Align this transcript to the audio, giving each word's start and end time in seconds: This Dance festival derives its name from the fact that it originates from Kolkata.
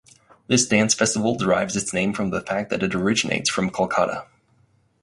This 0.47 0.65
Dance 0.67 0.95
festival 0.95 1.35
derives 1.35 1.75
its 1.75 1.93
name 1.93 2.11
from 2.11 2.31
the 2.31 2.41
fact 2.41 2.71
that 2.71 2.81
it 2.81 2.95
originates 2.95 3.51
from 3.51 3.69
Kolkata. 3.69 4.25